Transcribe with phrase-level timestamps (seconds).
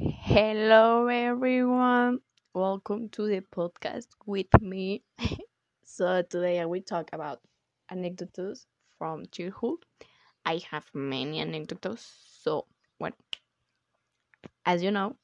[0.00, 2.20] Hello, everyone.
[2.54, 5.02] Welcome to the podcast with me.
[5.84, 7.40] so, today I will talk about
[7.90, 8.66] anecdotes
[8.96, 9.78] from childhood.
[10.46, 12.06] I have many anecdotes.
[12.42, 12.66] So,
[13.00, 13.12] well,
[14.64, 15.16] as you know,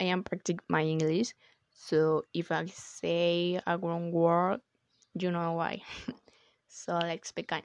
[0.00, 1.34] I am practicing my English.
[1.72, 4.60] So, if I say a wrong word,
[5.18, 5.82] you know why.
[6.68, 7.62] so, let's begin.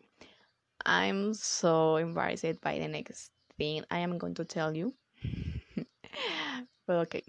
[0.86, 4.94] I'm so embarrassed by the next thing I am going to tell you.
[6.88, 7.24] well, okay.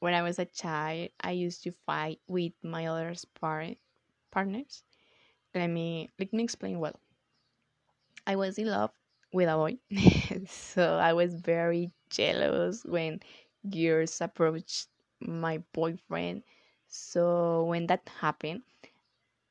[0.00, 3.76] When I was a child, I used to fight with my other par-
[4.30, 4.84] partners.
[5.54, 6.98] Let me let me explain well.
[8.26, 8.90] I was in love
[9.32, 9.78] with a boy,
[10.46, 13.20] so I was very jealous when
[13.70, 14.88] girls approached
[15.20, 16.42] my boyfriend.
[16.88, 18.62] So when that happened,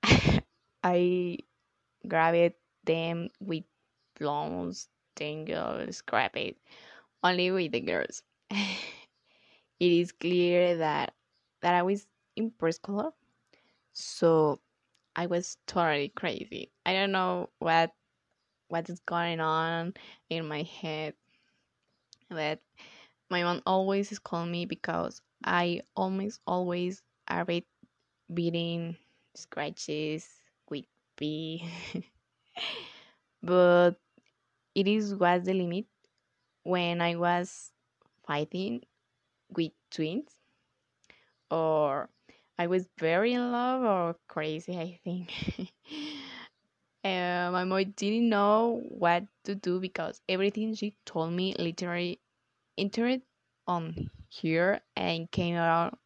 [0.83, 1.37] I
[2.07, 2.55] grabbed
[2.85, 3.63] them with
[4.19, 6.57] blows, tangles, scrap it,
[7.23, 8.23] only with the girls.
[9.79, 11.13] it is clear that
[11.61, 13.11] that I was in preschooler,
[13.93, 14.59] so
[15.15, 16.71] I was totally crazy.
[16.85, 17.91] I don't know what
[18.69, 19.93] what is going on
[20.29, 21.15] in my head,
[22.29, 22.59] but
[23.29, 27.45] my mom always called me because I almost always are
[28.33, 28.97] beating
[29.35, 30.27] scratches
[30.69, 30.85] with
[31.17, 31.69] B,
[33.43, 33.91] but
[34.75, 35.85] it is was the limit
[36.63, 37.71] when I was
[38.31, 38.81] fighting
[39.57, 40.41] with twins
[41.49, 42.09] or
[42.57, 45.31] I was very in love or crazy, I think.
[47.03, 52.19] uh, my mom didn't know what to do because everything she told me literally
[52.77, 53.21] entered
[53.67, 55.97] on here and came out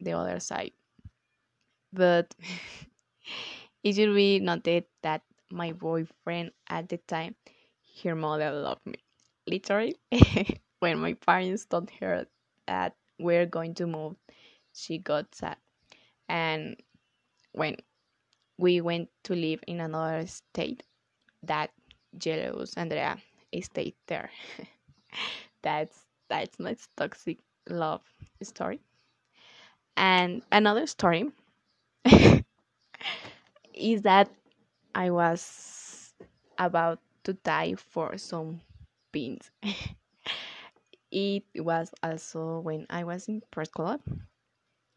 [0.00, 0.72] the other side.
[1.92, 2.34] But
[3.82, 7.34] it should be noted that my boyfriend at the time,
[8.04, 8.96] her mother loved me.
[9.46, 9.96] Literally,
[10.80, 12.26] when my parents told her
[12.66, 14.16] that we're going to move,
[14.74, 15.56] she got sad.
[16.28, 16.76] And
[17.52, 17.76] when
[18.58, 20.82] we went to live in another state,
[21.44, 21.70] that
[22.18, 23.18] jealous Andrea
[23.62, 24.30] stayed there.
[25.62, 28.02] that's that's my toxic love
[28.42, 28.80] story.
[29.96, 31.30] And another story
[33.74, 34.28] is that
[34.94, 36.14] I was
[36.58, 38.60] about to die for some
[39.12, 39.50] beans.
[41.10, 44.00] it was also when I was in preschool.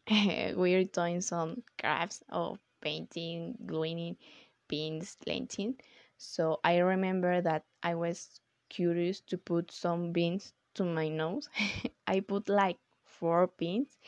[0.10, 4.16] we were doing some crafts of painting, gluing
[4.68, 5.76] pins, painting.
[6.18, 11.48] So I remember that I was curious to put some beans to my nose.
[12.06, 13.98] I put like four pins.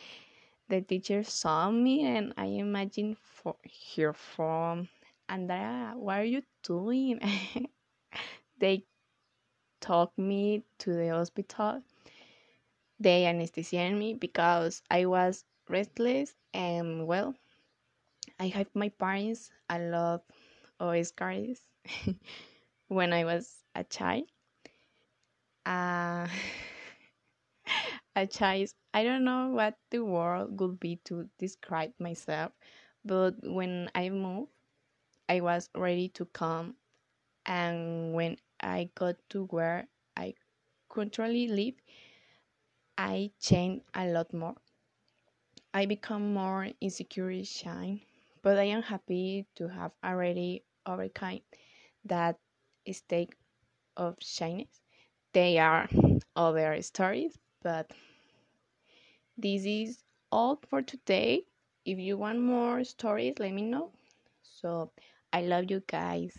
[0.68, 3.56] The teacher saw me and I imagined for
[3.96, 4.88] her from
[5.28, 7.20] Andrea, what are you doing?
[8.58, 8.84] they
[9.80, 11.82] took me to the hospital
[13.04, 17.36] they anesthetized me because I was restless and well,
[18.38, 20.22] I have my parents a lot
[20.78, 21.60] of scars
[22.88, 24.28] when I was a child.
[25.66, 26.26] Uh,
[28.16, 32.52] a child, I don't know what the word would be to describe myself,
[33.04, 34.50] but when I moved,
[35.28, 36.76] I was ready to come,
[37.46, 40.34] and when I got to where I
[40.90, 41.74] currently live,
[42.98, 44.56] I changed a lot more.
[45.74, 48.00] I become more insecure shy,
[48.42, 51.40] but I am happy to have already overcome
[52.04, 52.38] that
[52.92, 53.34] state
[53.96, 54.80] of shyness.
[55.32, 55.88] They are
[56.36, 57.90] other stories, but
[59.36, 61.44] this is all for today.
[61.84, 63.92] If you want more stories, let me know.
[64.42, 64.90] So
[65.32, 66.36] I love you guys.